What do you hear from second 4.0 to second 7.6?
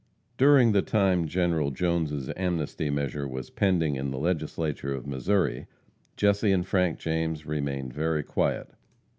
the Legislature of Missouri, Jesse and Frank James